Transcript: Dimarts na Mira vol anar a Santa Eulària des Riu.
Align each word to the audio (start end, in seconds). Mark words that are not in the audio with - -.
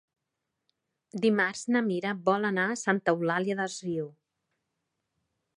Dimarts 1.25 1.61
na 1.75 1.83
Mira 1.91 2.15
vol 2.31 2.49
anar 2.51 2.65
a 2.71 2.79
Santa 2.85 3.15
Eulària 3.17 3.61
des 3.63 3.79
Riu. 3.89 4.11